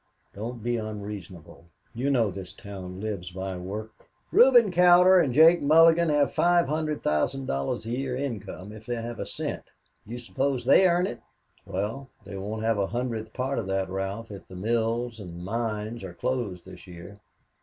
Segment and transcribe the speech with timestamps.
[0.33, 1.65] Don't be unreasonable.
[1.93, 3.91] You know this town lives by work."
[4.31, 9.61] "Reuben Cowder and Jake Mulligan have $500,000 a year income if they have a cent;
[10.07, 11.21] do you suppose they earn it?"
[11.67, 16.03] "Well, they won't have a hundredth part of that, Ralph, if the mills and mines
[16.03, 17.19] are closed this year.